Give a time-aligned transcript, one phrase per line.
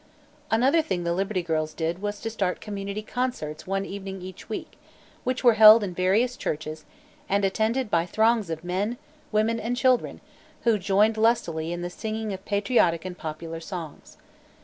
[0.49, 4.79] Another thing the Liberty Girls did was to start "Community Concerts" one evening each week,
[5.23, 6.85] which were held in various churches
[7.29, 8.97] and attended by throngs of men,
[9.31, 10.19] women and children
[10.63, 14.17] who joined lustily in the singing of patriotic and popular songs.